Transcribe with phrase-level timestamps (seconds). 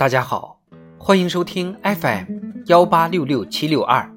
[0.00, 0.58] 大家好，
[0.98, 2.24] 欢迎收听 FM
[2.68, 4.10] 幺八六六七六二。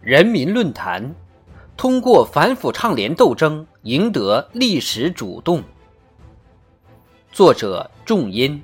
[0.00, 1.14] 人民论坛，
[1.82, 5.64] 通过反腐倡廉斗争赢得历史主动。
[7.32, 8.62] 作者：重音。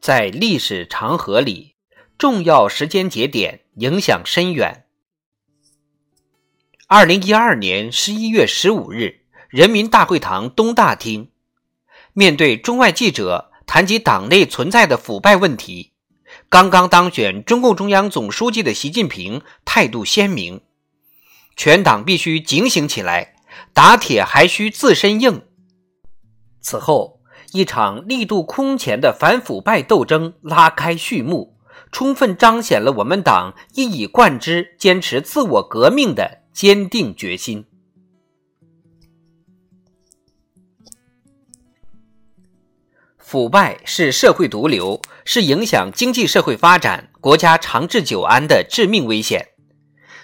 [0.00, 1.76] 在历史长河里，
[2.18, 4.85] 重要时间节点影响深远。
[6.88, 11.30] 二零一二年十一月十五日，人民大会堂东大厅，
[12.12, 15.94] 面对中外记者谈及党内存在的腐败问题，
[16.48, 20.60] 刚刚当选中共中央总书记的习近平态度鲜明：
[21.56, 23.34] 全党必须警醒起来，
[23.72, 25.42] 打铁还需自身硬。
[26.60, 27.18] 此后，
[27.50, 31.58] 一场力度空前的反腐败斗争拉开序幕，
[31.90, 36.42] 充分彰显了我们党一以贯之坚持自我革命的。
[36.56, 37.66] 坚定决心。
[43.18, 49.48] 腐败是社会毒瘤，是影响经济社会发展、国家长治久安的致命危险。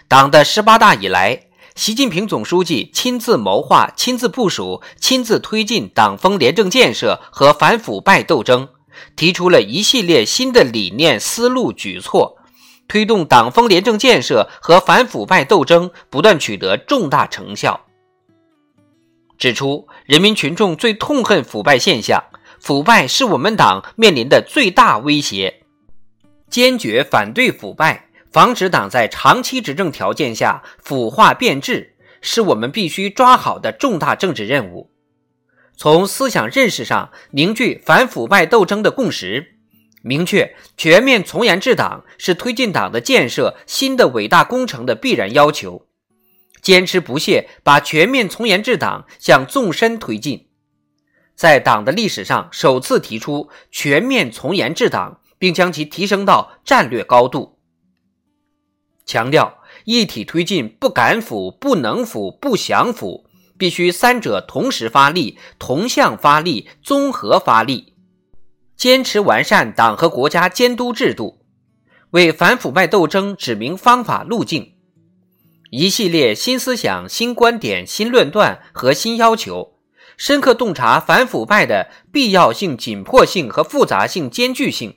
[0.09, 8.71] 党的十八大以来，习近平总书记亲自谋划、亲自部署、亲自推进党风廉政建设和反腐败斗争，
[9.15, 12.39] 提出了一系列新的理念、思路、举措。
[12.89, 17.87] 推动党风廉政建设和反腐败斗争不断取得重大成效。
[19.39, 22.23] 指出，人民群众最痛恨腐败现象，
[22.61, 25.63] 腐败是我们党面临的最大威胁。
[26.49, 34.91] 坚决反对腐败，防止党在长期执政条件下腐化变质，是我们必须抓好的重大政治任务。
[35.77, 39.57] 从思想认识上凝聚反腐败斗争的共识。
[40.03, 45.87] 明确全面从严治党是推进党的建设新的伟大工程的必然要求，
[46.61, 50.49] 坚持不懈把全面从严治党向纵深推进，
[51.37, 57.59] 在党的历史上首次提出全面从严治党，并将其提升到战略高度，
[59.07, 63.27] 强调一体推进，不敢腐、不能腐、不想腐，
[63.57, 67.92] 必须三者同时发力、同向发力、综合发力。
[68.77, 71.45] 坚持完善党和国家监督制度，
[72.11, 74.75] 为反腐败斗争指明方法路径。
[75.71, 79.79] 一系列新思想、新观点、新论断和新要求，
[80.17, 84.97] 深刻洞察反腐败的必要性、紧迫性和复杂性艰巨性，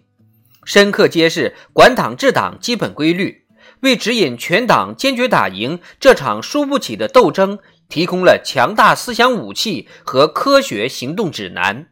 [0.66, 3.46] 深刻揭示管党治党基本规律，
[3.82, 11.88] 为指引全党坚决打赢这场输不起的斗争提供了强大思想武器和科学行动指南。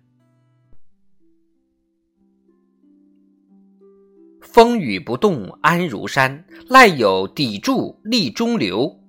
[4.54, 9.00] 风雨不动安如山，赖有砥柱立中流。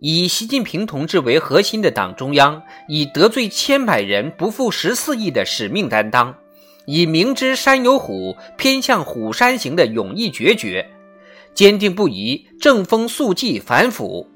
[0.00, 6.34] 以习近平同志为核心的党中央，以得罪千百人不负十四亿的使命担当，
[6.86, 10.88] 以明知山有虎，偏向虎山行的勇毅决绝，
[11.52, 14.26] 坚定不移正风肃纪反腐。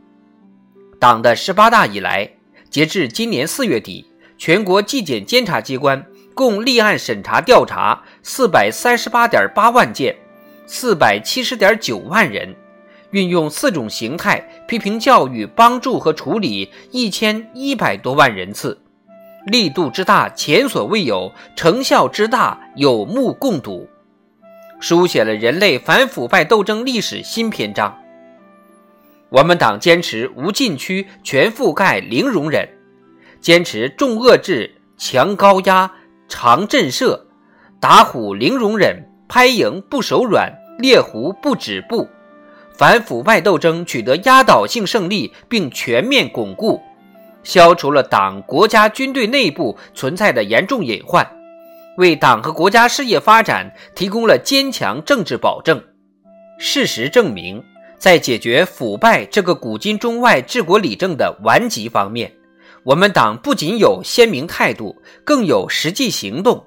[0.98, 2.30] 党的十八大以来，
[2.68, 4.04] 截至今年四月底，
[4.36, 6.04] 全国纪检监察机关。
[6.40, 10.16] 共立案审查调查四百三十八点八万件，
[10.64, 12.56] 四百七十点九万人，
[13.10, 18.80] 运用四种形态批评教育、帮助和处理一千一百多万人次，
[19.48, 23.86] 力度之大前所未有，成效之大有目共睹，
[24.80, 27.94] 书写了人类反腐败斗争历史新篇章。
[29.28, 32.66] 我们党坚持无禁区、全覆盖、零容忍，
[33.42, 35.92] 坚持重遏制、强高压。
[36.30, 37.20] 常震慑，
[37.80, 42.08] 打虎零容忍，拍蝇不手软，猎狐不止步。
[42.72, 46.80] 反腐败斗争取得压倒性胜利，并全面巩固，
[47.42, 51.28] 消除了党、国家、军队内部存在的严重隐患，
[51.98, 55.82] 为党和国家事业发展提供了坚强政治保证。
[56.58, 57.62] 事实证明，
[57.98, 62.32] 在解决腐败这个古今中外治国理政的顽疾方面。
[62.84, 66.66] 我们党不仅有鲜明态度，更有实际行动，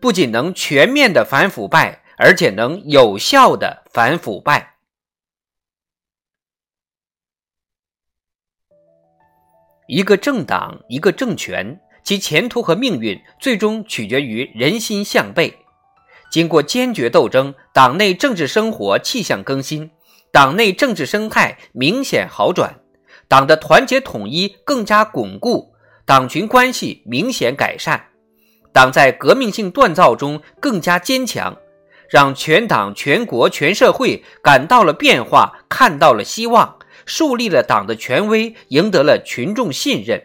[0.00, 4.76] 不仅能全面的反腐败，而且能有效的反腐败。
[9.86, 15.58] 一个政党，一个政权，其前途和命运最终取决于人心向背。
[16.30, 19.90] 经过坚决斗争，党内政治生活气象更新，
[20.32, 22.79] 党内政治生态明显好转，
[23.30, 25.72] 党的团结统一更加巩固，
[26.04, 28.06] 党群关系明显改善，
[28.72, 31.56] 党在革命性锻造中更加坚强，
[32.08, 40.20] 让全党全国全社会感到了变化，看到了希望，树立了党的权威，赢得了群众信任。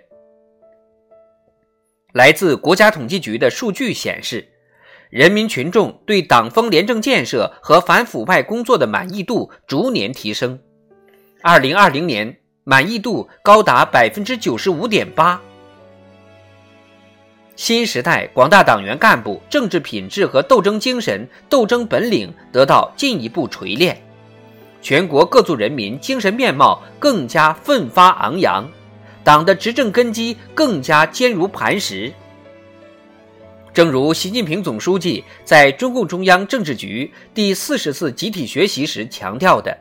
[2.12, 4.50] 来自国家统计局的数据显示。
[5.12, 10.60] 人民群众对党风廉政建设和反腐败工作的满意度逐年提升，
[11.42, 15.40] 二零二零年满意度高达百分之九十五点八。
[17.56, 23.96] 新时代广大党员干部政治品质和斗争精神、斗争本领得到进一步锤炼，
[24.82, 28.68] 全国各族人民精神面貌更加奋发昂扬，
[29.24, 32.12] 党的执政根基更加坚如磐石。
[33.76, 39.78] 正如习近平总书记在中共中央政治局第四十次集体学习时强调的，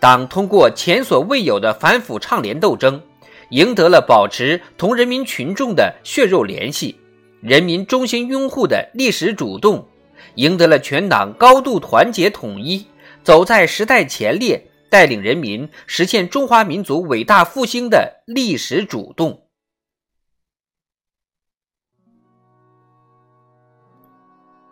[0.00, 3.02] 党通过前所未有的反腐倡廉斗争，
[3.50, 7.00] 赢得了保持同人民群众的血肉联系、
[7.40, 9.88] 人民衷心拥护的历史主动，
[10.36, 12.86] 赢得了全党高度团结统一、
[13.24, 19.42] 走在时代前列、带领人民实现中华民族伟大复兴的历史主动。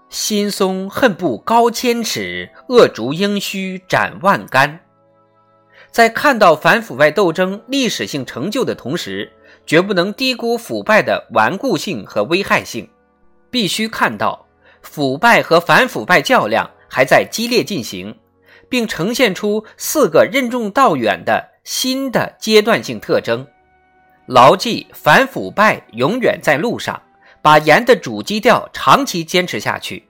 [0.08, 4.85] 心松恨不高千尺，恶竹应须斩万竿。
[5.90, 9.30] 在看到反腐败斗争历史性成就的同时，
[9.66, 12.88] 绝不能低估腐败的顽固性和危害性。
[13.50, 14.46] 必须看到，
[14.82, 18.14] 腐败和反腐败较量还在激烈进行，
[18.68, 23.46] 并呈现出四个任重道远的新的阶段性特征。
[24.26, 27.00] 牢记反腐败永远在路上。
[27.42, 30.02] 把严的主基调长期坚持下去，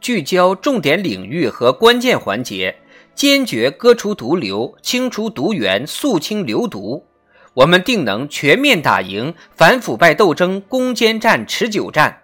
[0.00, 2.74] 聚焦重点领域和关键环节，
[3.14, 7.06] 坚决割除毒瘤，清除毒源，肃清流毒，
[7.54, 12.22] 我们定能全面打赢反腐败斗争攻坚战、持久战，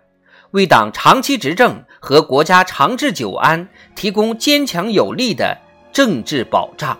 [0.50, 5.56] 为党长期执政和国家长治久安提供坚强有力的
[5.92, 6.98] 政治保障。